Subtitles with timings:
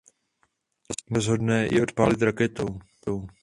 [0.87, 2.79] Město se rozhodne jí odpálit raketou.